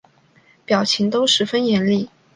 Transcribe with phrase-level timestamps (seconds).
[0.65, 2.09] 表情都十分严厉